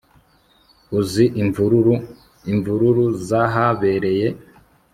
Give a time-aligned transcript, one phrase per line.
[0.99, 1.95] uzi imvururu
[2.51, 4.27] imvururu zahabereye